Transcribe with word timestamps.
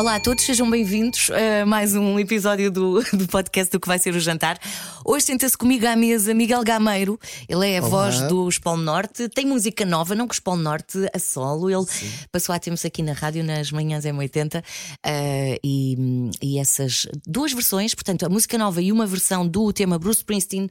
Olá 0.00 0.14
a 0.14 0.20
todos, 0.20 0.44
sejam 0.44 0.70
bem-vindos 0.70 1.30
a 1.30 1.66
mais 1.66 1.94
um 1.94 2.18
episódio 2.18 2.70
do, 2.70 3.02
do 3.12 3.28
podcast 3.28 3.70
do 3.70 3.78
que 3.78 3.86
vai 3.86 3.98
ser 3.98 4.14
o 4.14 4.18
jantar. 4.18 4.58
Hoje 5.04 5.26
senta-se 5.26 5.58
comigo 5.58 5.86
à 5.86 5.94
mesa 5.94 6.32
Miguel 6.32 6.64
Gameiro, 6.64 7.20
ele 7.46 7.68
é 7.68 7.78
a 7.78 7.80
Olá. 7.82 7.90
voz 7.90 8.20
do 8.22 8.48
Espólio 8.48 8.82
Norte, 8.82 9.28
tem 9.28 9.44
música 9.44 9.84
nova, 9.84 10.14
não 10.14 10.26
o 10.26 10.32
Espólio 10.32 10.62
Norte, 10.62 10.98
a 11.14 11.18
solo. 11.18 11.68
Ele 11.68 11.84
passou 12.32 12.54
há 12.54 12.58
tempos 12.58 12.82
aqui 12.86 13.02
na 13.02 13.12
rádio, 13.12 13.44
nas 13.44 13.70
manhãs 13.70 14.06
M80, 14.06 14.64
eh, 15.04 15.58
e, 15.62 16.30
e 16.40 16.58
essas 16.58 17.06
duas 17.26 17.52
versões, 17.52 17.94
portanto, 17.94 18.24
a 18.24 18.28
música 18.30 18.56
nova 18.56 18.80
e 18.80 18.90
uma 18.90 19.06
versão 19.06 19.46
do 19.46 19.70
tema 19.70 19.98
Bruce 19.98 20.20
Springsteen. 20.20 20.70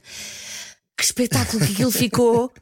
Que 1.00 1.04
espetáculo 1.06 1.64
que 1.66 1.72
aquilo 1.72 1.90
ficou! 1.90 2.52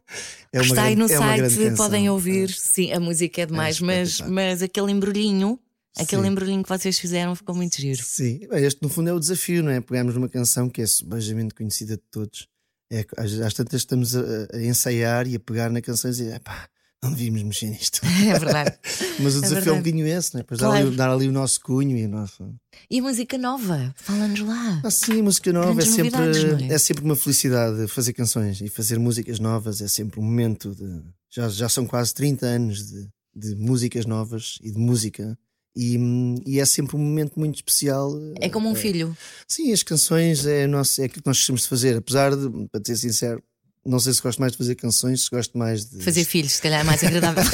É 0.51 0.61
uma 0.61 0.67
Está 0.67 0.83
aí 0.85 0.97
no 0.97 1.07
grande- 1.07 1.13
é 1.13 1.19
uma 1.27 1.37
grande 1.37 1.55
site, 1.55 1.77
podem 1.77 2.09
ouvir. 2.09 2.49
Sim, 2.51 2.91
a 2.93 2.99
música 2.99 3.43
é 3.43 3.45
demais, 3.45 3.81
mas, 3.81 4.19
mas 4.23 4.63
aquele 4.63 4.91
embrulhinho, 4.91 5.61
aquele 5.95 6.23
Sim. 6.23 6.29
embrulhinho 6.29 6.63
que 6.63 6.69
vocês 6.71 6.99
fizeram 6.99 7.37
ficou 7.37 7.55
muito 7.55 7.77
giro. 7.79 8.03
Sim, 8.03 8.41
este 8.53 8.81
no 8.83 8.89
fundo 8.89 9.11
é 9.11 9.13
o 9.13 9.21
desafio, 9.21 9.63
não 9.63 9.71
é? 9.71 9.79
Pegarmos 9.83 10.15
numa 10.15 10.27
canção 10.29 10.71
que 10.71 10.81
é 10.81 10.87
subejamente 10.87 11.55
conhecida 11.55 11.97
de 11.99 12.03
todos. 12.11 12.49
É, 12.91 13.05
às, 13.19 13.35
às 13.35 13.53
tantas 13.53 13.83
estamos 13.83 14.17
a, 14.17 14.23
a 14.55 14.63
ensaiar 14.63 15.27
e 15.27 15.37
a 15.37 15.39
pegar 15.41 15.69
na 15.71 15.83
canção 15.83 16.11
e 16.11 16.15
dizer, 16.15 16.37
epá, 16.37 16.67
não 17.03 17.11
devíamos 17.11 17.43
mexer 17.43 17.67
nisto. 17.71 18.01
É 18.29 18.39
verdade. 18.39 18.77
Mas 19.21 19.35
o 19.37 19.39
É 19.39 19.43
desafio 19.43 19.71
é, 19.71 19.73
um 19.73 19.79
bocadinho 19.79 20.07
esse, 20.07 20.35
não 20.35 20.41
é? 20.41 20.43
Depois 20.43 20.61
dar, 20.61 20.67
Claro. 20.69 20.87
ali, 20.87 20.97
dar 20.97 21.11
ali 21.11 21.29
o 21.29 21.33
nosso 21.33 21.61
cunho 21.61 21.97
e 21.97 22.05
o 22.05 22.09
nosso. 22.09 22.55
E 22.91 22.99
a 22.99 23.03
música 23.03 23.39
nova? 23.39 23.95
Fala-nos 23.97 24.41
lá. 24.41 24.81
Ah, 24.85 24.91
sim, 24.91 25.23
música 25.23 25.53
nova 25.53 25.81
é 25.81 25.85
sempre, 25.85 26.65
é? 26.69 26.75
é 26.75 26.79
sempre 26.79 27.05
uma 27.05 27.17
felicidade 27.17 27.87
fazer 27.89 28.13
canções 28.13 28.61
e 28.61 28.69
fazer 28.69 28.99
músicas 28.99 29.39
novas 29.39 29.81
é 29.81 29.89
sempre 29.89 30.21
um 30.21 30.23
momento 30.25 30.75
de. 30.75 31.03
Já, 31.31 31.49
já 31.49 31.69
são 31.69 31.87
quase 31.87 32.13
30 32.15 32.47
anos 32.47 32.87
de, 32.89 33.09
de 33.35 33.55
músicas 33.57 34.07
novas 34.07 34.59
e 34.63 34.71
de 34.71 34.79
música. 34.79 35.39
E, 35.77 35.97
e 36.45 36.59
é 36.59 36.65
sempre 36.65 36.97
um 36.97 36.99
momento 36.99 37.39
muito 37.39 37.57
especial. 37.57 38.13
É 38.41 38.49
como 38.49 38.69
um 38.69 38.75
filho. 38.75 39.17
Sim, 39.47 39.73
as 39.73 39.85
canções 39.85 40.45
é, 40.45 40.67
nosso, 40.67 41.01
é 41.01 41.05
aquilo 41.05 41.23
que 41.23 41.29
nós 41.29 41.37
gostamos 41.37 41.63
de 41.63 41.69
fazer. 41.69 41.97
Apesar 41.97 42.35
de, 42.35 42.67
para 42.69 42.83
ser 42.85 42.97
sincero, 42.97 43.41
não 43.85 43.99
sei 44.01 44.13
se 44.13 44.23
gosto 44.23 44.39
mais 44.39 44.53
de 44.53 44.59
fazer 44.59 44.75
canções, 44.75 45.25
se 45.25 45.31
gosto 45.31 45.57
mais 45.57 45.85
de. 45.87 46.03
Fazer 46.03 46.25
filhos, 46.25 46.53
se 46.53 46.63
calhar 46.63 46.81
é 46.81 46.85
mais 46.85 47.03
agradável. 47.03 47.43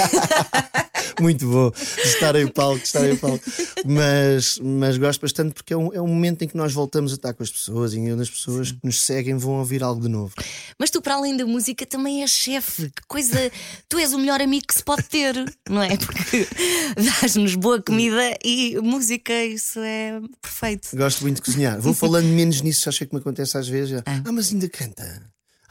Muito 1.20 1.48
bom 1.48 1.70
de 1.70 2.08
estar 2.08 2.34
em 2.34 2.48
palco, 2.48 2.80
de 2.80 2.86
estar 2.86 3.08
em 3.08 3.16
palco. 3.16 3.44
Mas, 3.84 4.58
mas 4.60 4.98
gosto 4.98 5.20
bastante 5.20 5.52
porque 5.54 5.72
é 5.72 5.76
um, 5.76 5.92
é 5.94 6.00
um 6.00 6.08
momento 6.08 6.42
em 6.42 6.48
que 6.48 6.56
nós 6.56 6.72
voltamos 6.72 7.12
a 7.12 7.14
estar 7.14 7.32
com 7.32 7.42
as 7.42 7.50
pessoas 7.50 7.94
e 7.94 7.98
onde 8.00 8.22
as 8.22 8.30
pessoas 8.30 8.72
que 8.72 8.78
nos 8.82 9.00
seguem 9.00 9.36
vão 9.36 9.52
ouvir 9.52 9.84
algo 9.84 10.00
de 10.00 10.08
novo. 10.08 10.34
Mas 10.76 10.90
tu, 10.90 11.00
para 11.00 11.14
além 11.14 11.36
da 11.36 11.46
música, 11.46 11.86
também 11.86 12.22
és 12.22 12.30
chefe. 12.32 12.90
Que 12.90 13.02
coisa. 13.06 13.50
Tu 13.88 13.98
és 13.98 14.12
o 14.12 14.18
melhor 14.18 14.40
amigo 14.40 14.66
que 14.66 14.74
se 14.74 14.82
pode 14.82 15.04
ter, 15.04 15.34
não 15.68 15.82
é? 15.82 15.96
Porque 15.96 16.48
dás-nos 16.96 17.54
boa 17.54 17.80
comida 17.80 18.36
e 18.44 18.76
música, 18.82 19.32
isso 19.44 19.78
é 19.78 20.20
perfeito. 20.42 20.96
Gosto 20.96 21.22
muito 21.22 21.36
de 21.36 21.42
cozinhar. 21.42 21.80
Vou 21.80 21.94
falando 21.94 22.26
menos 22.26 22.60
nisso, 22.60 22.88
acho 22.88 23.06
que 23.06 23.14
me 23.14 23.20
acontece 23.20 23.56
às 23.56 23.68
vezes. 23.68 23.90
já, 23.90 24.02
Ah. 24.04 24.20
Ah, 24.24 24.32
mas 24.32 24.50
ainda 24.52 24.68
canta. 24.68 25.22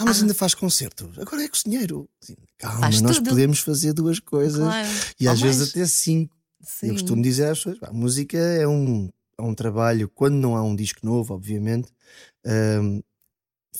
Ah, 0.04 0.06
mas 0.08 0.22
ainda 0.22 0.34
faz 0.34 0.54
concertos. 0.54 1.18
Agora 1.20 1.44
é 1.44 1.48
cozinheiro. 1.48 2.10
Assim, 2.22 2.36
Calma, 2.58 2.80
Faz 2.82 3.02
nós 3.02 3.18
tudo. 3.18 3.30
podemos 3.32 3.60
fazer 3.60 3.94
duas 3.94 4.20
coisas 4.20 4.60
Claro. 4.62 4.88
e 5.20 5.28
às 5.28 5.40
Ou 5.40 5.46
vezes 5.46 5.60
mais. 5.60 5.70
até 5.72 5.86
cinco. 5.86 6.36
Sim. 6.62 6.88
Eu 6.88 6.94
costumo 6.94 7.22
dizer 7.22 7.46
às 7.50 7.58
pessoas: 7.58 7.80
"Pá, 7.80 7.88
a 7.90 7.94
música 7.94 8.38
é 8.38 8.68
um, 8.68 9.10
é 9.38 9.42
um 9.42 9.54
trabalho, 9.54 10.10
quando 10.10 10.36
não 10.36 10.56
há 10.56 10.64
um 10.64 10.76
disco 10.76 11.00
novo, 11.06 11.34
obviamente, 11.34 11.92
hum, 12.46 13.02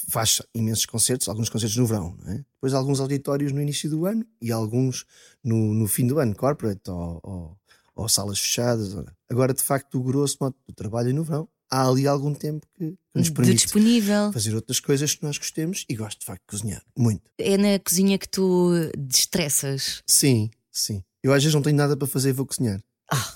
faz 0.10 0.42
imensos 0.54 0.86
concertos, 0.86 1.28
alguns 1.30 1.50
concertos 1.50 1.78
no 1.78 1.86
verão, 1.86 2.18
não 2.22 2.34
é? 2.34 2.38
depois 2.56 2.74
alguns 2.74 3.00
auditórios 3.00 3.52
no 3.52 3.62
início 3.62 3.90
do 3.90 4.06
ano 4.06 4.26
e 4.42 4.52
alguns 4.52 5.06
no, 5.44 5.74
no 5.74 5.88
fim 5.88 6.08
do 6.08 6.20
ano, 6.20 6.36
corporate 6.36 6.82
ou, 6.90 7.20
ou, 7.24 7.58
ou 7.96 8.10
salas 8.10 8.40
fechadas. 8.40 8.96
ora. 8.96 9.16
Agora, 9.30 9.54
de 9.54 9.62
facto, 9.62 10.00
o 10.00 10.04
grosso 10.04 10.38
modo 10.42 10.56
do 10.68 10.74
trabalho 10.74 11.10
é 11.10 11.14
no 11.14 11.24
verão. 11.24 11.48
Há 11.76 11.88
ali 11.90 12.08
algum 12.08 12.34
tempo 12.36 12.68
que, 12.78 12.94
nos 13.16 13.30
permite 13.32 13.64
disponível. 13.64 14.32
fazer 14.32 14.54
outras 14.54 14.80
coisas 14.80 15.16
que 15.16 15.24
nós 15.24 15.38
gostemos 15.40 15.86
e 15.90 15.96
gosto 15.96 16.20
de 16.20 16.26
facto 16.28 16.42
de 16.42 16.48
cozinhar. 16.58 16.84
Muito. 16.96 17.24
É 17.38 17.58
na 17.58 17.80
cozinha 17.80 18.16
que 18.20 18.30
tu 18.30 18.70
destressas. 18.96 20.04
Sim, 20.08 20.52
sim. 20.72 21.04
Eu 21.24 21.34
às 21.34 21.42
vezes 21.42 21.56
não 21.56 21.62
tenho 21.64 21.76
nada 21.78 21.98
para 21.98 22.08
fazer 22.08 22.30
e 22.30 22.34
vou 22.34 22.46
cozinhar. 22.46 22.80
Ah, 23.12 23.34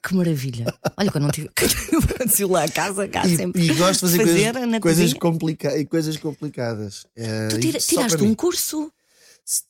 que 0.00 0.14
maravilha. 0.14 0.66
Olha, 0.96 1.10
quando 1.10 1.24
não 1.24 1.30
tive. 1.32 1.50
Se 2.30 2.44
lá 2.44 2.64
a 2.64 2.68
casa, 2.70 3.08
cá 3.08 3.26
E, 3.26 3.36
sempre. 3.36 3.62
e 3.62 3.74
gosto 3.74 4.06
de 4.06 4.12
fazer, 4.18 4.18
fazer 4.18 4.52
coisas, 4.52 4.80
coisas, 4.80 5.12
complica 5.14 5.76
e 5.76 5.84
coisas 5.84 6.16
complicadas. 6.16 7.04
Eh, 7.16 7.48
Tu 7.48 7.58
tira- 7.58 7.78
tiraste 7.80 8.22
um 8.22 8.28
mim. 8.28 8.34
curso? 8.34 8.92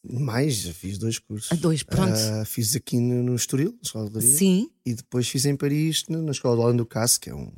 Mais, 0.05 0.55
já 0.57 0.73
fiz 0.75 0.99
dois 0.99 1.19
cursos. 1.19 1.51
Ah, 1.51 1.55
dois, 1.55 1.83
pronto. 1.83 2.13
Ah, 2.15 2.45
fiz 2.45 2.77
aqui 2.77 2.99
no, 3.01 3.23
no 3.23 3.35
Estoril, 3.35 3.71
na 3.73 3.79
Escola 3.83 4.11
de 4.11 4.19
Leiria, 4.19 4.37
Sim. 4.37 4.71
e 4.85 4.95
depois 4.95 5.27
fiz 5.29 5.47
em 5.47 5.57
Paris, 5.57 6.05
na, 6.11 6.31
Escola 6.31 6.57
de 6.57 6.61
Orlando 6.63 6.85
Casse, 6.85 7.19
que 7.19 7.31
é 7.31 7.35
um, 7.35 7.51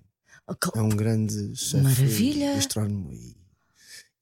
é 0.75 0.81
um 0.82 0.88
grande 0.91 1.56
chefe 1.56 1.82
Maravilha. 1.82 2.55
gastrónomo 2.55 3.12
e, 3.12 3.37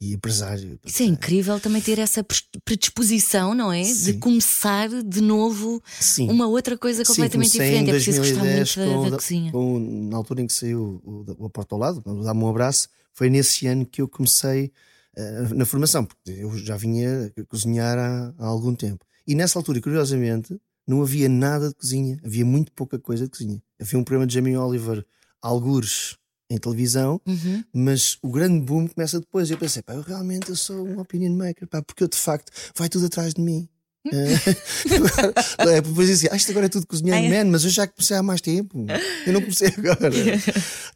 e 0.00 0.12
empresário. 0.14 0.78
Isso 0.84 1.02
é 1.02 1.06
incrível 1.06 1.58
também 1.60 1.80
ter 1.82 1.98
essa 1.98 2.24
predisposição, 2.64 3.54
não 3.54 3.72
é? 3.72 3.82
De 3.82 3.94
Sim. 3.94 4.18
começar 4.18 4.88
de 4.88 5.20
novo 5.20 5.82
Sim. 6.00 6.28
uma 6.30 6.46
outra 6.46 6.76
coisa 6.78 7.04
Sim, 7.04 7.12
completamente 7.12 7.48
em 7.48 7.52
diferente. 7.52 7.90
É 7.90 7.92
preciso 7.92 8.18
gostar 8.18 8.40
2010 8.40 8.76
muito 8.76 8.88
da, 8.90 8.94
com 8.96 9.02
da 9.04 9.10
da- 9.10 9.16
cozinha. 9.16 9.52
com- 9.52 10.08
na 10.10 10.16
altura 10.16 10.42
em 10.42 10.46
que 10.46 10.52
saiu 10.52 11.00
o, 11.04 11.44
o, 11.46 11.50
Porto 11.50 11.72
ao 11.74 11.78
Lado, 11.78 12.02
Dá-me 12.24 12.42
um 12.42 12.48
abraço, 12.48 12.88
foi 13.12 13.28
nesse 13.30 13.66
ano 13.66 13.84
que 13.86 14.00
eu 14.02 14.08
comecei 14.08 14.72
eh, 15.16 15.42
na 15.54 15.64
formação, 15.66 16.04
porque 16.04 16.30
eu 16.30 16.56
já 16.56 16.76
vinha 16.76 17.32
a 17.38 17.44
cozinhar 17.44 17.98
há, 17.98 18.34
há 18.38 18.46
algum 18.46 18.74
tempo. 18.74 19.04
E 19.26 19.34
nessa 19.34 19.58
altura, 19.58 19.80
curiosamente, 19.80 20.58
não 20.86 21.02
havia 21.02 21.28
nada 21.28 21.68
de 21.68 21.74
cozinha, 21.74 22.18
havia 22.24 22.44
muito 22.44 22.72
pouca 22.72 22.98
coisa 22.98 23.24
de 23.24 23.30
cozinha. 23.30 23.62
Havia 23.80 23.98
um 24.00 24.04
programa 24.04 24.26
de 24.26 24.34
Jamie 24.34 24.56
Oliver, 24.56 25.04
algures 25.42 26.16
em 26.50 26.58
televisão, 26.58 27.18
Uhum. 27.26 27.64
mas 27.72 28.18
o 28.22 28.30
grande 28.30 28.60
boom 28.64 28.86
começa 28.86 29.18
depois. 29.18 29.50
Eu 29.50 29.56
pensei, 29.56 29.82
pá, 29.82 29.94
eu 29.94 30.02
realmente 30.02 30.50
eu 30.50 30.56
sou 30.56 30.86
um 30.86 31.00
opinion 31.00 31.34
maker, 31.34 31.66
pá, 31.66 31.80
porque 31.82 32.04
eu 32.04 32.08
de 32.08 32.16
facto 32.18 32.52
vai 32.76 32.88
tudo 32.90 33.06
atrás 33.06 33.32
de 33.34 33.40
mim. 33.40 33.66
Agora, 35.58 35.76
é, 35.76 35.80
depois 35.80 36.08
dizia, 36.08 36.30
ah, 36.32 36.36
isto 36.36 36.50
agora 36.50 36.66
é 36.66 36.68
tudo 36.68 36.86
cozinhar, 36.86 37.18
Ah, 37.18 37.22
é? 37.22 37.28
man, 37.44 37.50
mas 37.50 37.64
eu 37.64 37.70
já 37.70 37.86
comecei 37.86 38.16
há 38.16 38.22
mais 38.22 38.40
tempo. 38.40 38.86
Eu 39.26 39.32
não 39.32 39.40
comecei 39.40 39.68
agora. 39.76 40.10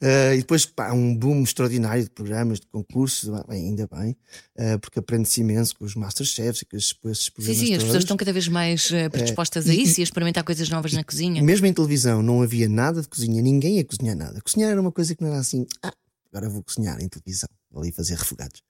Eh, 0.00 0.34
e 0.34 0.38
depois, 0.38 0.66
pá, 0.66 0.92
um 0.92 1.14
boom 1.16 1.42
extraordinário 1.42 2.04
de 2.04 2.10
programas, 2.10 2.60
de 2.60 2.66
concursos, 2.66 3.28
bem, 3.48 3.68
ainda 3.68 3.88
bem, 3.92 4.16
eh, 4.56 4.76
porque 4.78 4.98
aprende-se 4.98 5.40
imenso 5.40 5.74
com 5.76 5.84
os 5.84 5.94
Masterchefs 5.94 6.62
e 6.62 6.64
com 6.66 6.76
esses, 6.76 6.92
com 6.92 7.08
esses 7.08 7.24
Sim, 7.26 7.30
programas. 7.32 7.58
sim, 7.58 7.64
as 7.64 7.70
todos. 7.78 7.84
pessoas 7.86 8.04
estão 8.04 8.16
cada 8.16 8.32
vez 8.32 8.48
mais 8.48 8.90
eh, 8.92 9.08
predispostas 9.08 9.68
a 9.68 9.74
e- 9.74 9.82
isso 9.82 10.00
e 10.00 10.02
a 10.02 10.04
experimentar 10.04 10.44
coisas 10.44 10.68
novas 10.68 10.92
na 10.92 11.04
cozinha. 11.04 11.42
Mesmo 11.42 11.66
em 11.66 11.72
televisão 11.72 12.22
não 12.22 12.42
havia 12.42 12.68
nada 12.68 13.00
de 13.02 13.08
cozinha, 13.08 13.40
ninguém 13.40 13.76
ia 13.76 13.84
cozinhar 13.84 14.16
nada. 14.16 14.40
Cozinhar 14.40 14.70
era 14.70 14.80
uma 14.80 14.92
coisa 14.92 15.14
que 15.14 15.22
não 15.22 15.30
era 15.30 15.38
assim, 15.40 15.64
ah, 15.82 15.92
agora 16.32 16.48
vou 16.50 16.62
cozinhar 16.62 17.00
em 17.00 17.08
televisão, 17.08 17.48
vou 17.70 17.82
ali 17.82 17.92
fazer 17.92 18.16
refogados. 18.16 18.60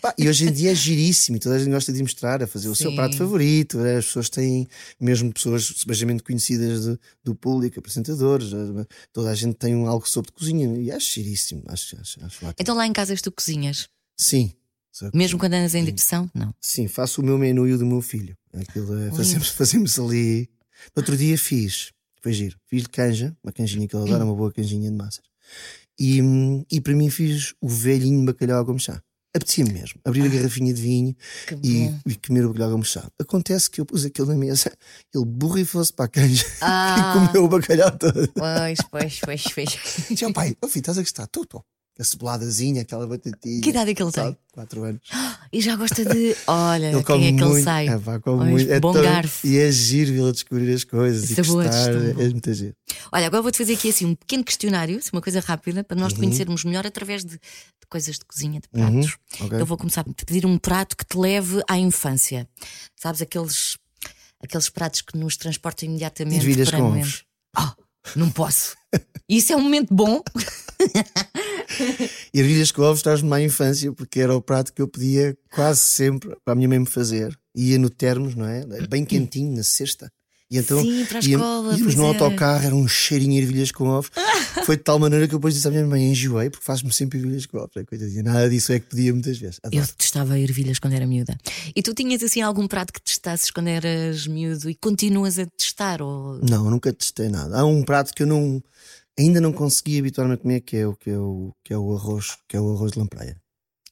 Pá, 0.00 0.14
e 0.16 0.28
hoje 0.28 0.48
em 0.48 0.52
dia 0.52 0.70
é 0.70 0.74
giríssimo, 0.74 1.36
e 1.36 1.40
toda 1.40 1.56
a 1.56 1.58
gente 1.58 1.70
gosta 1.70 1.92
de 1.92 2.00
mostrar, 2.00 2.42
a 2.42 2.46
fazer 2.46 2.68
o 2.68 2.74
seu 2.74 2.90
Sim. 2.90 2.96
prato 2.96 3.16
favorito. 3.16 3.78
né? 3.78 3.96
As 3.96 4.06
pessoas 4.06 4.28
têm, 4.30 4.68
mesmo 5.00 5.32
pessoas 5.32 5.66
sebejamente 5.76 6.22
conhecidas 6.22 6.84
de- 6.84 6.98
do 7.24 7.34
público, 7.34 7.78
apresentadores, 7.80 8.52
eh, 8.52 8.86
toda 9.12 9.30
a 9.30 9.34
gente 9.34 9.54
tem 9.56 9.74
um 9.74 9.86
algo 9.88 10.08
sobre 10.08 10.30
cozinha 10.32 10.76
e 10.80 10.90
acho 10.92 11.12
giríssimo. 11.14 11.62
Acho, 11.66 11.96
acho, 12.00 12.24
acho 12.24 12.36
ótimo. 12.46 12.54
Então 12.58 12.76
lá 12.76 12.86
em 12.86 12.92
casa 12.92 13.14
tu 13.16 13.32
cozinhas. 13.32 13.88
Sim, 14.16 14.52
Mesmo 15.12 15.40
quando 15.40 15.54
andas 15.54 15.74
em 15.74 15.84
depressão? 15.84 16.30
Não. 16.32 16.54
sim, 16.60 16.86
faço 16.86 17.20
o 17.20 17.24
meu 17.24 17.36
menu 17.36 17.66
e 17.66 17.72
o 17.72 17.78
do 17.78 17.84
meu 17.84 18.00
filho. 18.00 18.36
Aquilo 18.52 18.96
é, 18.96 19.10
fazemos, 19.10 19.48
fazemos 19.50 19.98
ali. 19.98 20.48
No 20.94 21.00
outro 21.00 21.16
dia 21.16 21.36
fiz, 21.36 21.90
foi 22.22 22.32
giro, 22.32 22.56
fiz 22.68 22.86
canja, 22.86 23.36
uma 23.42 23.52
canjinha 23.52 23.88
que 23.88 23.96
ele 23.96 24.04
adora, 24.04 24.24
uma 24.24 24.36
boa 24.36 24.52
canjinha 24.52 24.88
de 24.88 24.96
massas. 24.96 25.24
E, 25.98 26.22
hum, 26.22 26.64
e 26.70 26.80
para 26.80 26.94
mim 26.94 27.10
fiz 27.10 27.54
o 27.60 27.68
velhinho 27.68 28.24
bacalhau 28.24 28.64
como 28.64 28.78
chá. 28.78 29.02
Apetecia-me 29.36 29.72
mesmo 29.72 30.00
abrir 30.04 30.22
a 30.24 30.28
garrafinha 30.28 30.72
de 30.72 30.80
vinho 30.80 31.16
e, 31.62 31.90
e 32.06 32.14
comer 32.16 32.44
o 32.46 32.52
bacalhau 32.52 32.82
chá. 32.84 33.04
Acontece 33.20 33.68
que 33.68 33.80
eu 33.80 33.84
pus 33.86 34.04
aquilo 34.04 34.28
na 34.28 34.36
mesa, 34.36 34.72
ele 35.12 35.24
borrifou-se 35.24 35.92
para 35.92 36.04
a 36.04 36.08
canja 36.08 36.46
Ah. 36.62 36.96
e 37.26 37.26
comeu 37.26 37.44
o 37.44 37.48
bacalhau 37.48 37.90
todo. 37.98 38.28
Pois, 38.32 38.78
pois, 38.90 39.20
pois, 39.20 39.42
pois. 39.52 40.22
"Oh, 40.22 40.32
pai, 40.32 40.56
oh, 40.62 40.68
filho, 40.68 40.80
estás 40.82 40.98
a 40.98 41.02
gostar? 41.02 41.24
Estou, 41.24 41.42
estou. 41.42 41.64
A 41.98 42.02
ceboladazinha, 42.02 42.82
aquela 42.82 43.06
batatinha. 43.06 43.60
Que 43.62 43.70
idade 43.70 43.92
é 43.92 43.94
que 43.94 44.02
ele 44.02 44.10
tem? 44.10 44.24
sabe? 44.24 44.36
Quatro 44.52 44.82
anos. 44.84 45.00
E 45.52 45.60
já 45.60 45.76
gosta 45.76 46.04
de. 46.04 46.34
Olha, 46.48 46.86
Ele 46.90 47.04
quem 47.04 47.14
é 47.14 47.26
que 47.28 47.32
muito. 47.34 47.54
ele 47.54 47.62
sai? 47.62 47.86
É, 47.86 47.96
pá, 47.96 48.18
come 48.18 48.38
Pois, 48.38 48.50
muito. 48.50 48.72
É 48.72 48.80
bom 48.80 48.92
tão- 48.92 49.02
garfo. 49.04 49.46
E 49.46 49.56
é 49.56 49.70
giro 49.70 50.10
ele 50.10 50.32
descobrir 50.32 50.74
as 50.74 50.82
coisas 50.82 51.30
e 51.30 51.34
Sabores, 51.36 51.70
gostar. 51.70 51.92
tão 51.92 52.12
bom. 52.14 52.20
É 52.22 52.28
muito 52.30 52.52
giro. 52.54 52.74
Olha, 53.12 53.26
agora 53.28 53.40
vou-te 53.42 53.58
fazer 53.58 53.74
aqui 53.74 53.90
assim 53.90 54.04
um 54.04 54.16
pequeno 54.16 54.42
questionário, 54.42 54.98
assim, 54.98 55.10
uma 55.12 55.22
coisa 55.22 55.38
rápida, 55.38 55.84
para 55.84 55.96
nós 55.96 56.12
Uhum. 56.12 56.18
te 56.18 56.24
conhecermos 56.24 56.64
melhor 56.64 56.84
através 56.84 57.24
de, 57.24 57.34
de 57.34 57.40
coisas 57.88 58.18
de 58.18 58.24
cozinha, 58.24 58.60
de 58.60 58.68
pratos. 58.68 59.16
ok. 59.42 59.60
Eu 59.60 59.64
vou 59.66 59.76
começar 59.78 60.00
a 60.00 60.04
te 60.12 60.24
pedir 60.24 60.44
um 60.44 60.58
prato 60.58 60.96
que 60.96 61.04
te 61.06 61.16
leve 61.16 61.62
à 61.68 61.78
infância. 61.78 62.48
Sabes, 63.00 63.22
aqueles, 63.22 63.76
aqueles 64.42 64.68
pratos 64.68 65.02
que 65.02 65.16
nos 65.16 65.36
transportam 65.36 65.88
imediatamente 65.88 66.44
Ervilhas 66.44 66.68
para 66.68 66.78
com 66.78 66.84
momentos. 66.88 67.22
Oh, 67.56 67.70
não 68.16 68.28
posso. 68.28 68.74
Isso 69.28 69.52
é 69.52 69.56
um 69.56 69.60
momento 69.62 69.94
bom. 69.94 70.20
ervilhas 72.32 72.70
com 72.70 72.82
ovos 72.82 73.02
traz-me 73.02 73.32
à 73.32 73.40
infância, 73.40 73.92
porque 73.92 74.20
era 74.20 74.34
o 74.34 74.42
prato 74.42 74.72
que 74.72 74.82
eu 74.82 74.88
pedia 74.88 75.36
quase 75.52 75.80
sempre 75.80 76.36
para 76.44 76.52
a 76.52 76.54
minha 76.54 76.68
mãe 76.68 76.78
me 76.78 76.86
fazer. 76.86 77.36
Ia 77.54 77.78
no 77.78 77.90
termos, 77.90 78.34
não 78.34 78.46
é? 78.46 78.64
Bem 78.88 79.04
quentinho, 79.04 79.56
na 79.56 79.62
sexta. 79.62 80.10
E 80.50 80.58
então 80.58 80.80
Sim, 80.80 81.04
para 81.06 81.18
a 81.18 81.20
escola, 81.20 81.76
íamos 81.76 81.94
no 81.94 82.04
é. 82.04 82.06
autocarro, 82.08 82.64
era 82.64 82.74
um 82.74 82.86
cheirinho 82.86 83.32
de 83.32 83.38
ervilhas 83.38 83.72
com 83.72 83.88
ovos. 83.88 84.10
Foi 84.64 84.76
de 84.76 84.82
tal 84.82 84.98
maneira 84.98 85.26
que 85.26 85.34
eu 85.34 85.38
depois 85.38 85.54
disse 85.54 85.66
à 85.66 85.70
minha 85.70 85.84
mãe: 85.86 86.10
enjoei, 86.10 86.50
porque 86.50 86.64
faz-me 86.64 86.92
sempre 86.92 87.18
ervilhas 87.18 87.46
com 87.46 87.58
ovos. 87.58 87.76
É, 87.76 87.84
Coitadinha, 87.84 88.22
nada 88.22 88.48
disso 88.48 88.72
é 88.72 88.78
que 88.78 88.86
pedia 88.86 89.12
muitas 89.12 89.38
vezes. 89.38 89.58
Adoro. 89.64 89.82
Eu 89.82 89.88
testava 89.96 90.38
ervilhas 90.38 90.78
quando 90.78 90.92
era 90.92 91.06
miúda. 91.06 91.36
E 91.74 91.82
tu 91.82 91.94
tinhas 91.94 92.22
assim 92.22 92.40
algum 92.40 92.68
prato 92.68 92.92
que 92.92 93.02
testasses 93.02 93.50
quando 93.50 93.68
eras 93.68 94.26
miúdo 94.26 94.68
e 94.68 94.74
continuas 94.74 95.38
a 95.38 95.46
testar? 95.46 96.02
Ou... 96.02 96.38
Não, 96.48 96.70
nunca 96.70 96.92
testei 96.92 97.28
nada. 97.28 97.58
Há 97.58 97.64
um 97.64 97.82
prato 97.82 98.14
que 98.14 98.22
eu 98.22 98.26
não 98.26 98.62
ainda 99.18 99.40
não 99.40 99.52
consegui 99.52 99.98
habituar-me 99.98 100.34
a 100.34 100.36
comer, 100.36 100.60
que 100.60 100.76
é 100.76 100.86
o 100.86 100.94
que 100.94 101.10
é 101.10 101.18
o, 101.18 101.52
que 101.64 101.72
é 101.72 101.78
o 101.78 101.94
arroz, 101.94 102.36
que 102.48 102.56
é 102.56 102.60
o 102.60 102.72
arroz 102.72 102.92
de 102.92 102.98
lampreia. 102.98 103.36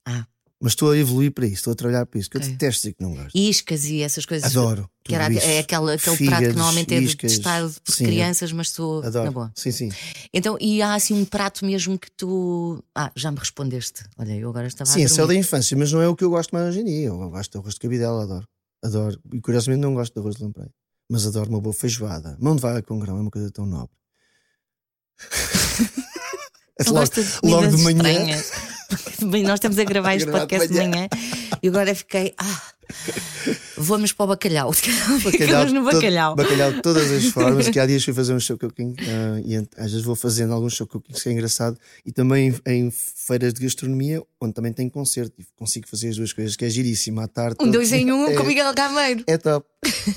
Ah. 0.07 0.27
Mas 0.61 0.73
estou 0.73 0.93
a 0.93 0.97
evoluir 0.97 1.33
para 1.33 1.45
isso, 1.45 1.57
estou 1.57 1.73
a 1.73 1.75
trabalhar 1.75 2.07
para 2.07 2.21
isso, 2.21 2.31
que 2.31 2.37
Ok. 2.39 2.49
eu 2.49 2.53
detesto 2.53 2.83
dizer 2.83 2.93
que 2.95 3.03
não 3.03 3.15
gosto. 3.17 3.37
Iscas 3.37 3.85
e 3.87 4.01
essas 4.01 4.25
coisas. 4.25 4.49
Adoro. 4.49 4.89
Que 5.03 5.13
era, 5.13 5.25
tudo 5.27 5.39
isso. 5.39 5.47
é 5.47 5.59
aquele, 5.59 5.93
aquele 5.93 5.99
prato 5.99 6.17
que 6.19 6.25
Fígados, 6.25 6.55
normalmente 6.55 6.95
é 6.95 7.01
de 7.01 7.05
iscas, 7.07 7.33
testado 7.33 7.75
por 7.85 7.93
sim, 7.93 8.05
crianças, 8.05 8.53
mas 8.53 8.71
sou 8.71 9.03
Adoro. 9.03 9.25
na 9.25 9.31
boa. 9.33 9.53
Sim, 9.57 9.73
sim. 9.73 9.89
Então, 10.33 10.57
e 10.61 10.81
há 10.81 10.95
assim 10.95 11.15
um 11.15 11.25
prato 11.25 11.65
mesmo 11.67 11.99
que 11.99 12.09
tu. 12.13 12.81
Ah, 12.95 13.11
já 13.17 13.33
me 13.33 13.39
respondeste. 13.39 14.05
Olha, 14.17 14.37
eu 14.37 14.49
agora 14.51 14.69
estava 14.69 14.89
Sim, 14.89 15.03
a 15.03 15.05
esse 15.07 15.19
é 15.19 15.25
o 15.25 15.27
da 15.27 15.35
infância, 15.35 15.77
mas 15.77 15.91
não 15.91 16.01
é 16.01 16.07
o 16.07 16.15
que 16.15 16.23
eu 16.23 16.31
gosto 16.31 16.53
mais 16.53 16.69
hoje 16.69 16.81
em 16.83 16.85
dia. 16.85 17.09
Eu 17.09 17.29
gosto 17.29 17.51
de 17.51 17.59
arroz 17.59 17.75
de 17.75 17.81
cabidela, 17.81 18.23
adoro. 18.23 18.47
Adoro. 18.85 19.21
E 19.33 19.41
curiosamente 19.41 19.81
não 19.81 19.95
gosto 19.95 20.15
de 20.15 20.21
arroz 20.21 20.37
de 20.37 20.45
lampreia. 20.45 20.71
Mas 21.11 21.27
adoro 21.27 21.51
uma 21.51 21.61
boa 21.61 21.75
feijoada. 21.75 22.37
Mão 22.41 22.55
de 22.55 22.63
vaga 22.63 22.81
com 22.83 23.01
grão 23.01 23.19
é 23.19 23.21
uma 23.21 23.31
coisa 23.33 23.51
tão 23.51 23.67
nobre. 23.67 23.97
Não 26.87 26.95
logo, 26.95 27.11
de 27.11 27.25
logo 27.45 27.67
de 27.69 27.83
manhã. 27.83 28.43
Bem, 29.31 29.43
nós 29.45 29.55
estamos 29.55 29.79
a 29.79 29.85
gravar 29.85 30.17
este 30.17 30.31
podcast 30.31 30.69
de 30.69 30.75
manhã. 30.75 31.09
e 31.63 31.69
agora 31.69 31.95
fiquei. 31.95 32.35
Ah, 32.37 32.63
vamos 33.77 34.13
para 34.13 34.25
o 34.25 34.27
bacalhau. 34.29 34.73
Bacalhau, 35.25 35.67
no 35.67 35.85
todo- 35.85 35.95
bacalhau. 35.95 36.35
bacalhau 36.37 36.73
de 36.73 36.83
todas 36.83 37.11
as 37.11 37.25
formas. 37.27 37.69
Que 37.69 37.79
há 37.79 37.87
dias 37.87 38.05
fui 38.05 38.13
fazer 38.13 38.35
um 38.35 38.41
show 38.41 38.59
cooking 38.59 38.95
ah, 39.01 39.41
e 39.45 39.57
às 39.77 39.93
vezes 39.93 40.03
vou 40.05 40.17
fazendo 40.17 40.53
alguns 40.53 40.75
show 40.75 40.87
cookings 40.87 41.23
que 41.23 41.29
é 41.29 41.33
engraçado. 41.33 41.79
E 42.05 42.13
também 42.13 42.49
em, 42.67 42.87
em 42.87 42.91
feiras 42.91 43.55
de 43.55 43.63
gastronomia, 43.63 44.23
onde 44.41 44.53
também 44.53 44.73
tem 44.73 44.89
concerto. 44.89 45.35
E 45.39 45.45
consigo 45.57 45.89
fazer 45.89 46.09
as 46.09 46.17
duas 46.17 46.33
coisas, 46.33 46.57
que 46.57 46.65
é 46.65 46.69
giríssimo 46.69 47.21
à 47.21 47.29
tarde. 47.29 47.57
Um 47.61 47.71
dois 47.71 47.93
em 47.93 48.11
um 48.13 48.29
é, 48.29 48.35
com 48.35 48.43
Miguel 48.43 48.73
Gameiro. 48.75 49.25
É 49.27 49.39
top. 49.39 49.67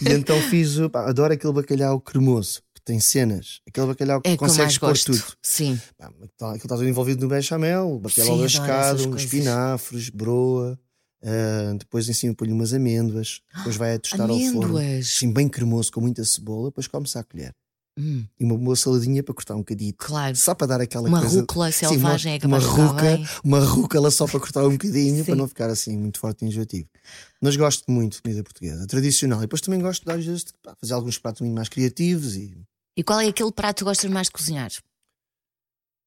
E 0.01 0.11
então 0.11 0.39
fiz, 0.49 0.77
pá, 0.91 1.07
adoro 1.07 1.33
aquele 1.33 1.53
bacalhau 1.53 1.99
cremoso, 1.99 2.61
tem 2.85 2.99
cenas. 2.99 3.59
Aquele 3.67 3.87
bacalhau 3.87 4.21
que 4.21 4.29
É 4.29 4.31
que 4.33 4.37
consegues 4.37 4.77
pôr 4.77 4.97
tudo. 4.97 5.23
Sim. 5.41 5.79
Pá, 5.97 6.05
Aquilo 6.07 6.55
está 6.55 6.75
tudo 6.77 6.87
envolvido 6.87 7.21
no 7.23 7.27
bechamel, 7.27 7.99
bacalhau 7.99 8.37
lascado, 8.37 9.15
espinafres, 9.17 10.09
broa. 10.09 10.79
ah, 11.23 11.73
depois 11.79 12.07
em 12.07 12.13
cima 12.13 12.33
põe 12.35 12.51
umas 12.51 12.73
amêndoas. 12.73 13.41
Depois 13.57 13.75
vai 13.75 13.95
a 13.95 13.99
tostar 13.99 14.29
ao 14.29 14.37
forno. 14.39 14.77
Amêndoas. 14.77 15.07
Assim, 15.15 15.33
bem 15.33 15.49
cremoso, 15.49 15.91
com 15.91 15.99
muita 16.01 16.23
cebola. 16.23 16.69
Depois 16.69 16.87
come-se 16.87 17.17
à 17.17 17.23
colher. 17.23 17.53
Hum, 17.97 18.25
E 18.37 18.43
uma 18.43 18.57
boa 18.57 18.75
saladinha 18.75 19.23
para 19.23 19.33
cortar 19.33 19.55
um 19.55 19.59
bocadinho. 19.59 19.93
claro. 19.97 20.35
Só 20.35 20.53
para 20.53 20.67
dar 20.67 20.81
aquela 20.81 21.07
Uma 21.07 21.21
coisa. 21.21 21.39
rúcula 21.39 21.71
Sim, 21.71 21.87
selvagem 21.87 22.33
uma, 22.33 22.43
é 22.43 22.47
uma 22.47 22.59
de 22.59 22.65
ficar 22.65 22.85
ruca, 22.87 23.01
bem. 23.03 23.27
uma 23.41 23.59
rúcula 23.61 24.11
só 24.11 24.27
para 24.27 24.37
cortar 24.41 24.65
um 24.67 24.71
bocadinho, 24.71 25.23
para 25.23 25.33
não 25.35 25.47
ficar 25.47 25.69
assim 25.69 25.95
muito 25.97 26.19
forte 26.19 26.43
e 26.43 26.49
enjoativo. 26.49 26.89
Mas 27.41 27.55
gosto 27.55 27.89
muito 27.89 28.17
de 28.17 28.21
comida 28.21 28.43
portuguesa, 28.43 28.85
tradicional. 28.85 29.39
E 29.39 29.43
depois 29.43 29.61
também 29.61 29.79
gosto 29.79 30.03
de, 30.03 30.11
às 30.11 30.25
vezes, 30.25 30.43
de 30.43 30.51
fazer 30.77 30.93
alguns 30.93 31.17
pratos 31.17 31.39
um 31.39 31.45
bocadinho 31.45 31.55
mais 31.55 31.69
criativos 31.69 32.35
e 32.35 32.53
E 32.97 33.03
qual 33.03 33.19
é 33.19 33.27
aquele 33.27 33.51
prato 33.51 33.77
que 33.77 33.79
tu 33.79 33.85
gostas 33.85 34.09
mais 34.09 34.27
de 34.27 34.31
cozinhar? 34.31 34.71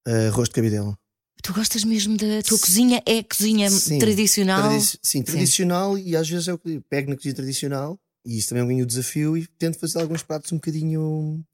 ah, 0.07 0.29
arroz 0.29 0.49
de 0.49 0.55
cabidela. 0.55 0.99
Tu 1.43 1.53
gostas 1.53 1.85
mesmo 1.85 2.17
da 2.17 2.43
tua 2.43 2.59
cozinha? 2.59 3.03
É 3.07 3.23
cozinha 3.23 3.71
Sim, 3.71 3.99
tradicional? 3.99 4.71
Tradi- 4.71 4.99
sim, 5.03 5.23
tradicional 5.23 5.99
e 5.99 6.17
às 6.17 6.29
vezes 6.29 6.49
é 6.49 6.53
o 6.53 6.59
que 6.59 6.81
pego 6.89 7.11
na 7.11 7.17
cozinha 7.17 7.35
tradicional 7.35 8.01
e 8.25 8.39
isso 8.39 8.49
também 8.49 8.81
é 8.81 8.83
um 8.83 8.87
desafio 8.87 9.37
e 9.37 9.47
tento 9.47 9.79
fazer 9.79 10.01
alguns 10.01 10.23
pratos 10.23 10.51
um 10.53 10.57
bocadinho 10.57 11.45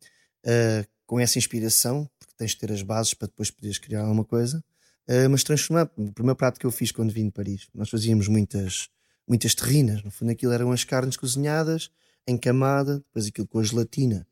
ah, 0.47 0.87
com 1.07 1.21
essa 1.21 1.37
inspiração, 1.39 2.09
porque 2.19 2.35
tens 2.37 2.53
de 2.53 2.59
ter 2.59 2.73
as 2.73 2.83
bases 2.83 3.13
para 3.13 3.29
depois 3.29 3.51
poderes 3.51 3.79
criar 3.79 4.03
alguma 4.03 4.25
coisa, 4.25 4.65
ah, 5.09 5.29
mas 5.29 5.43
transformar. 5.43 5.91
O 5.97 6.13
primeiro 6.13 6.37
prato 6.37 6.59
que 6.59 6.65
eu 6.67 6.71
fiz 6.71 6.93
quando 6.93 7.13
vim 7.13 7.27
de 7.27 7.33
Paris, 7.33 7.69
nós 7.75 7.91
fazíamos 7.91 8.29
muitas, 8.29 8.89
muitas 9.29 9.55
terrinas, 9.55 10.03
no 10.03 10.11
fundo 10.11 10.31
aquilo 10.31 10.53
eram 10.53 10.71
as 10.73 10.85
carnes 10.85 11.17
cozinhadas 11.17 11.91
em 12.27 12.39
camada, 12.39 12.99
depois 13.01 13.27
aquilo 13.27 13.47
com 13.49 13.59
a 13.59 13.63
gelatina 13.63 14.27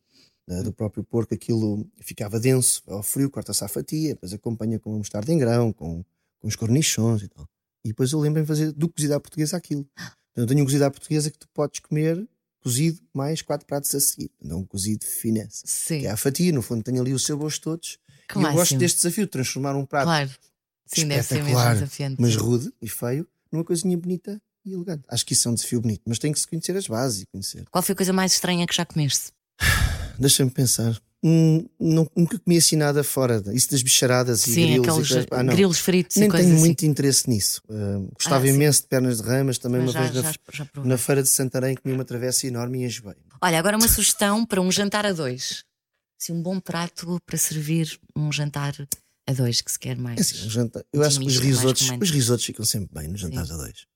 ah, 0.51 0.63
do 0.63 0.73
próprio 0.73 1.05
porco, 1.05 1.35
aquilo 1.35 1.87
ficava 2.01 2.41
denso 2.41 2.83
ao 2.87 3.03
frio, 3.03 3.31
corta-se 3.31 3.63
à 3.65 3.69
fatia, 3.69 4.15
depois 4.15 4.33
acompanha 4.33 4.79
com 4.79 4.91
uma 4.91 4.99
mostarda 4.99 5.33
em 5.33 5.39
grão, 5.39 5.73
com, 5.73 6.05
com 6.41 6.49
os 6.49 6.57
cornichons 6.57 7.23
e 7.23 7.29
tal. 7.29 7.49
E 7.85 7.89
depois 7.89 8.13
eu 8.13 8.21
lembro-me 8.21 8.45
de 8.45 8.49
fazer 8.49 8.73
do 8.73 8.89
cozido 8.89 9.15
à 9.15 9.21
portuguesa 9.21 9.57
aquilo. 9.57 9.87
Então, 10.33 10.45
eu 10.45 10.47
tenho 10.47 10.63
um 10.63 10.65
cozido 10.65 10.85
à 10.85 10.91
portuguesa 10.91 11.31
que 11.31 11.39
tu 11.39 11.49
podes 11.53 11.81
comer 11.81 12.27
cozido 12.63 13.01
mais 13.13 13.43
quatro 13.43 13.67
pratos 13.67 13.93
a 13.95 14.01
seguir. 14.01 14.31
Então, 14.41 14.61
um 14.61 14.65
cozido 14.65 15.05
finesse. 15.05 15.63
Sim. 15.65 16.01
Que 16.01 16.07
é 16.07 16.11
a 16.11 16.17
fatia, 16.17 16.53
no 16.53 16.63
fundo, 16.63 16.83
tem 16.83 16.99
ali 16.99 17.13
os 17.13 17.25
sabores 17.25 17.59
todos. 17.59 17.99
Que 18.29 18.39
e 18.39 18.43
eu 18.43 18.53
gosto 18.53 18.77
deste 18.79 18.97
desafio 18.97 19.25
de 19.25 19.31
transformar 19.31 19.75
um 19.75 19.85
prato 19.85 20.05
Claro. 20.05 20.31
Sim, 20.87 21.09
deve 21.09 21.23
ser 21.23 21.43
mesmo 21.43 21.59
desafiante. 21.59 22.17
mas 22.21 22.37
rude 22.37 22.73
e 22.81 22.89
feio 22.89 23.27
numa 23.51 23.65
coisinha 23.65 23.97
bonita 23.97 24.41
e 24.65 24.73
elegante. 24.73 25.05
Acho 25.09 25.25
que 25.27 25.33
isso 25.33 25.49
é 25.49 25.51
um 25.51 25.55
desafio 25.55 25.81
bonito, 25.81 26.03
mas 26.07 26.19
tem 26.19 26.33
que 26.33 26.39
se 26.39 26.47
conhecer 26.47 26.77
as 26.77 26.87
bases 26.87 27.23
e 27.23 27.27
conhecer. 27.27 27.65
Qual 27.71 27.83
foi 27.83 27.95
a 27.95 27.97
coisa 27.97 28.13
mais 28.13 28.33
estranha 28.33 28.67
que 28.67 28.75
já 28.75 28.85
comeste? 28.85 29.33
Deixa-me 30.23 30.51
pensar. 30.51 31.01
Hum, 31.25 31.65
não- 31.79 32.11
nunca 32.17 32.37
comi 32.39 32.57
assim 32.57 32.75
nada 32.75 33.05
fora 33.05 33.41
isso 33.55 33.71
das 33.71 33.81
bicharadas 33.83 34.45
e 34.47 34.55
Sim, 34.55 34.63
grilos. 34.63 34.89
aqueles 34.89 35.11
e. 35.11 35.27
Ah, 35.31 35.43
não. 35.43 35.55
grilos 35.55 35.79
fritos 35.79 36.17
Nem 36.17 36.29
e 36.29 36.33
tenho 36.33 36.49
assim. 36.53 36.59
muito 36.59 36.85
interesse 36.85 37.31
nisso. 37.31 37.63
Uh, 37.69 38.11
gostava 38.15 38.45
Ah, 38.45 38.49
sim. 38.49 38.55
imenso 38.55 38.83
de 38.83 38.89
pernas 38.89 39.19
de 39.23 39.29
ramas, 39.29 39.57
também 39.59 39.81
Mas 39.83 39.91
uma 39.91 39.93
já, 39.93 40.01
vez 40.11 40.15
na, 40.15 40.23
já, 40.33 40.39
já 40.53 40.65
provei. 40.67 40.91
na 40.91 40.99
feira 40.99 41.23
de 41.23 41.29
Santarém 41.29 41.77
comi 41.77 41.95
uma 41.95 42.05
travessa 42.05 42.47
enorme 42.47 42.83
e 42.83 42.87
enjoei. 42.87 43.15
Olha, 43.41 43.59
agora 43.59 43.77
uma 43.77 43.87
sugestão 43.89 44.45
para 44.45 44.61
um 44.61 44.71
jantar 44.73 45.07
a 45.07 45.13
dois. 45.13 45.63
Assim, 46.21 46.33
um 46.33 46.43
bom 46.43 46.59
prato 46.59 47.19
para 47.25 47.39
servir 47.39 47.99
um 48.17 48.33
jantar 48.33 48.75
a 49.29 49.33
dois 49.33 49.61
que 49.61 49.71
se 49.71 49.79
quer 49.79 49.97
mais. 49.97 50.19
É 50.19 50.23
assim, 50.23 50.47
um 50.47 50.51
jantar- 50.51 50.85
eu 50.93 51.03
acho 51.05 51.21
que 51.21 51.27
os 51.27 51.37
risotos, 51.39 51.89
os 52.01 52.11
risotos 52.11 52.45
ficam 52.45 52.65
sempre 52.65 52.91
bem 52.93 53.07
nos 53.09 53.21
jantares 53.21 53.51
a 53.53 53.57
dois. 53.57 53.87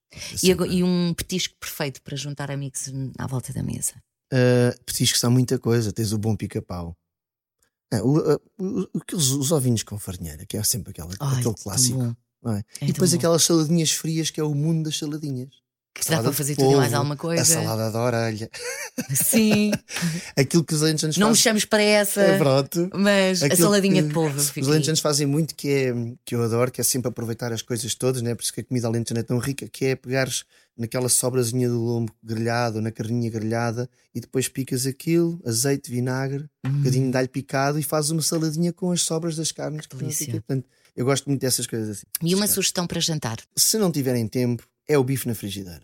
E, 0.44 0.52
agora- 0.52 0.70
e 0.72 0.82
um 0.84 1.12
petisco 1.12 1.54
perfeito 1.58 2.00
para 2.02 2.16
juntar 2.16 2.50
amigos 2.52 2.82
à 3.18 3.26
volta 3.26 3.52
da 3.52 3.62
mesa. 3.64 3.94
Uh, 4.32 4.84
petiscos 4.84 5.22
há 5.24 5.30
muita 5.30 5.58
coisa, 5.58 5.92
tens 5.92 6.12
o 6.12 6.18
bom 6.18 6.34
pica-pau. 6.36 6.96
Ah, 7.92 8.02
o- 8.02 8.18
uh, 8.18 8.40
o- 8.58 8.80
o- 8.94 8.98
aqueles- 9.00 9.30
os 9.30 9.52
ovinhos 9.52 9.82
com 9.84 9.96
farinheira, 9.98 10.44
que 10.44 10.56
é 10.56 10.62
sempre 10.64 10.90
aquela, 10.90 11.10
Ai, 11.20 11.28
aquele 11.28 11.42
tão 11.44 11.54
clássico. 11.54 12.02
é? 12.02 12.16
É 12.80 12.84
e 12.84 12.92
depois 12.92 13.12
aquelas 13.14 13.42
saladinhas 13.44 13.90
frias, 13.92 14.30
que 14.30 14.40
é 14.40 14.44
o 14.44 14.54
mundo 14.54 14.84
das 14.84 14.98
saladinhas. 14.98 15.50
Que 15.98 16.10
dá 16.10 16.22
para 16.22 16.32
fazer 16.32 16.54
tudo 16.56 16.72
e 16.72 16.76
mais 16.76 16.92
alguma 16.94 17.16
coisa. 17.16 17.42
A 17.42 17.44
salada 17.44 17.90
da 17.90 18.00
orelha. 18.02 18.50
Sim, 19.14 19.72
Aquilo 20.36 20.64
que 20.64 20.74
os 20.74 20.82
alentejanos 20.82 21.16
não 21.16 21.28
me 21.28 21.32
fazem. 21.34 21.42
chames 21.42 21.64
para 21.64 21.82
essa, 21.82 22.20
É 22.20 22.38
pronto. 22.38 22.90
mas 22.94 23.42
a 23.42 23.54
saladinha 23.56 24.02
que 24.02 24.08
de 24.08 24.14
polvo. 24.14 24.36
Os 24.38 24.68
alentejanos 24.68 25.00
fazem 25.00 25.26
muito 25.26 25.54
que 25.54 25.68
é 25.68 25.94
que 26.24 26.34
eu 26.34 26.42
adoro, 26.42 26.70
que 26.70 26.80
é 26.80 26.84
sempre 26.84 27.08
aproveitar 27.08 27.52
as 27.52 27.62
coisas 27.62 27.94
todas, 27.94 28.22
né? 28.22 28.34
por 28.34 28.42
isso 28.42 28.52
que 28.52 28.60
a 28.60 28.64
comida 28.64 28.86
alentejana 28.86 29.20
é 29.20 29.22
tão 29.22 29.38
rica, 29.38 29.68
que 29.68 29.86
é 29.86 29.96
pegares 29.96 30.44
naquela 30.76 31.08
sobrazinha 31.08 31.68
do 31.68 31.78
lombo 31.80 32.12
grelhado 32.22 32.76
ou 32.76 32.82
na 32.82 32.90
carninha 32.92 33.30
grelhada 33.30 33.88
e 34.14 34.20
depois 34.20 34.46
picas 34.48 34.86
aquilo, 34.86 35.40
azeite, 35.46 35.90
vinagre, 35.90 36.44
um 36.64 36.68
Hum. 36.68 36.78
bocadinho 36.78 37.10
de 37.10 37.16
alho 37.16 37.28
picado 37.28 37.78
e 37.78 37.82
fazes 37.82 38.10
uma 38.10 38.20
saladinha 38.22 38.72
com 38.72 38.90
as 38.92 39.00
sobras 39.02 39.36
das 39.36 39.50
carnes. 39.52 39.86
que 39.86 39.96
delícia. 39.96 40.30
Portanto, 40.32 40.66
eu 40.94 41.04
gosto 41.04 41.26
muito 41.26 41.40
dessas 41.40 41.66
coisas 41.66 41.88
assim. 41.98 42.06
E 42.22 42.34
uma 42.34 42.46
sugestão 42.46 42.86
para 42.86 43.00
jantar. 43.00 43.38
Se 43.56 43.78
não 43.78 43.90
tiverem 43.90 44.26
tempo, 44.28 44.66
é 44.88 44.98
o 44.98 45.04
bife 45.04 45.26
na 45.28 45.34
frigideira. 45.34 45.82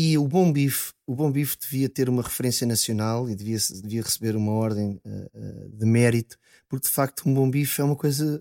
E 0.00 0.16
o 0.16 0.28
bom 0.28 0.52
bife, 0.52 0.92
o 1.08 1.12
bom 1.12 1.28
bife 1.28 1.56
devia 1.60 1.88
ter 1.88 2.08
uma 2.08 2.22
referência 2.22 2.64
nacional 2.64 3.28
e 3.28 3.34
devia, 3.34 3.58
devia 3.82 4.00
receber 4.00 4.36
uma 4.36 4.52
ordem 4.52 5.00
eh, 5.04 5.68
de 5.72 5.84
mérito, 5.84 6.38
porque 6.68 6.86
de 6.86 6.92
facto 6.92 7.28
um 7.28 7.34
bom 7.34 7.50
bife 7.50 7.80
é 7.80 7.84
uma 7.84 7.96
coisa 7.96 8.40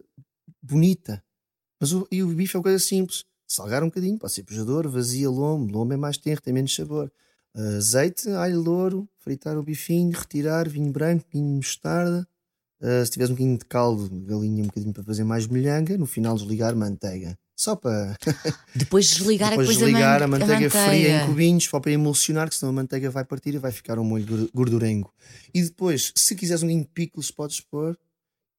bonita. 0.62 1.24
Mas 1.82 1.94
o, 1.94 2.08
e 2.12 2.22
o 2.22 2.28
bife 2.28 2.56
é 2.56 2.60
uma 2.60 2.64
coisa 2.64 2.78
simples. 2.78 3.26
Salgar 3.48 3.82
um 3.82 3.88
bocadinho, 3.88 4.20
pode 4.20 4.34
ser 4.34 4.44
pujador, 4.44 4.88
vazia 4.88 5.32
lombo, 5.32 5.72
lombo 5.74 5.96
é 5.96 5.98
mais 5.98 6.20
tenro, 6.20 6.40
tem 6.44 6.54
menos 6.54 6.76
sabor. 6.76 7.12
Eh, 7.56 7.78
azeite, 7.78 8.30
alho, 8.30 8.62
louro, 8.62 9.10
fritar 9.18 9.58
o 9.58 9.64
bifinho, 9.64 10.12
retirar, 10.16 10.70
vinho 10.70 10.92
branco, 10.92 11.26
vinho 11.34 11.56
mostarda. 11.56 12.28
Eh, 12.82 13.04
se 13.04 13.12
tiveres 13.12 13.32
um 13.32 13.34
bocadinho 13.34 13.58
de 13.58 13.66
caldo 13.66 14.10
galinha, 14.26 14.64
um 14.64 14.68
bocadinho 14.68 14.94
para 14.94 15.04
fazer 15.04 15.24
mais 15.24 15.48
molhanga, 15.48 15.98
no 15.98 16.06
final 16.06 16.36
desligar 16.36 16.76
manteiga. 16.76 17.36
Só 17.60 17.76
para 17.76 18.16
Depois 18.76 19.08
desligar 19.10 19.50
depois 19.50 19.68
a 19.68 19.72
coisa 19.72 19.86
desligar 19.86 20.20
man- 20.20 20.26
a 20.26 20.40
manteiga, 20.40 20.70
fria 20.70 21.24
em 21.24 21.26
cubinhos 21.26 21.64
só 21.64 21.80
para 21.80 21.92
emulsionar, 21.92 22.48
que 22.50 22.56
senão 22.56 22.70
a 22.70 22.76
manteiga 22.76 23.10
vai 23.10 23.26
partir 23.26 23.56
e 23.56 23.58
vai 23.58 23.72
ficar 23.72 23.98
um 23.98 24.04
molho 24.04 24.26
gor- 24.26 24.50
gordurengo. 24.54 25.12
E 25.54 25.64
depois, 25.64 26.14
se 26.16 26.36
quiseres 26.36 26.62
um 26.62 26.68
de 26.68 26.86
picles, 26.94 27.32
podes 27.32 27.60
pôr 27.60 27.98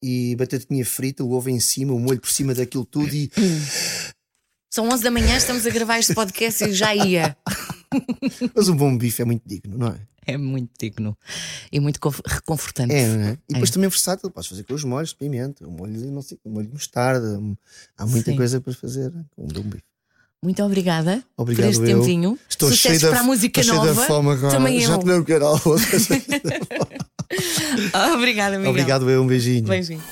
e 0.02 0.34
batatinha 0.36 0.84
frita, 0.84 1.22
o 1.22 1.30
ovo 1.32 1.48
em 1.48 1.60
cima, 1.60 1.92
o 1.92 1.98
molho 2.00 2.20
por 2.20 2.30
cima 2.30 2.54
daquilo 2.54 2.84
tudo 2.84 3.14
e 3.14 3.30
São 4.70 4.86
11 4.88 5.02
da 5.02 5.10
manhã, 5.10 5.36
estamos 5.36 5.66
a 5.66 5.70
gravar 5.70 5.98
este 5.98 6.12
podcast 6.14 6.62
e 6.64 6.72
já 6.74 6.94
ia. 6.94 7.36
Mas 8.54 8.68
um 8.68 8.76
bom 8.76 8.96
bife 8.98 9.22
é 9.22 9.24
muito 9.24 9.42
digno, 9.48 9.78
não 9.78 9.88
é? 9.88 10.00
É 10.28 10.36
muito 10.36 10.70
digno 10.78 11.16
e 11.72 11.80
muito 11.80 11.98
reconfortante. 12.26 12.94
É, 12.94 13.08
não 13.08 13.24
é? 13.28 13.32
E 13.48 13.54
depois 13.54 13.70
é. 13.70 13.72
também 13.72 13.88
versátil, 13.88 14.30
podes 14.30 14.50
fazer 14.50 14.62
com 14.62 14.74
os 14.74 14.84
molhos 14.84 15.08
de 15.08 15.16
pimenta, 15.16 15.66
o 15.66 15.70
molho 15.70 15.94
de, 15.94 16.10
não 16.10 16.20
sei, 16.20 16.38
o 16.44 16.50
molho 16.50 16.66
de 16.66 16.74
mostarda. 16.74 17.40
Há 17.96 18.06
muita 18.06 18.30
Sim. 18.30 18.36
coisa 18.36 18.60
para 18.60 18.74
fazer 18.74 19.10
com 19.34 19.44
um 19.44 19.46
bife. 19.46 19.82
Muito 20.42 20.62
obrigada 20.62 21.24
Obrigado 21.36 21.64
por 21.64 21.70
este 21.70 21.90
eu. 21.90 22.00
tempinho. 22.00 22.38
Estou 22.48 22.70
cheio 22.70 23.00
da, 23.00 23.08
para 23.08 23.20
a 23.20 23.22
música 23.24 23.60
estou 23.60 23.74
nova. 23.76 23.94
Cheio 23.94 24.00
da 24.00 24.06
fome 24.06 24.30
agora. 24.30 24.52
Também 24.52 24.80
Já 24.80 24.92
eu. 24.92 24.98
tomei 24.98 25.16
um 25.16 25.24
canal. 25.24 25.58
Obrigada, 28.14 28.56
Miguel. 28.56 28.70
Obrigado, 28.70 29.10
eu. 29.10 29.22
Um 29.22 29.26
beijinho. 29.26 29.66
Beijinho. 29.66 30.02